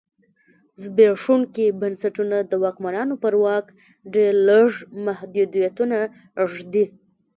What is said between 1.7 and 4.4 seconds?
بنسټونه د واکمنانو پر واک ډېر